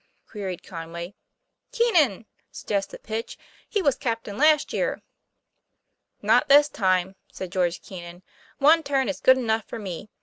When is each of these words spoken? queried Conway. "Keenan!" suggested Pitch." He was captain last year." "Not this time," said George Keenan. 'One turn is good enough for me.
queried 0.27 0.63
Conway. 0.63 1.13
"Keenan!" 1.71 2.25
suggested 2.51 3.03
Pitch." 3.03 3.37
He 3.69 3.83
was 3.83 3.95
captain 3.97 4.35
last 4.35 4.73
year." 4.73 5.03
"Not 6.23 6.49
this 6.49 6.69
time," 6.69 7.15
said 7.31 7.51
George 7.51 7.83
Keenan. 7.83 8.23
'One 8.57 8.81
turn 8.81 9.09
is 9.09 9.19
good 9.21 9.37
enough 9.37 9.65
for 9.65 9.77
me. 9.77 10.09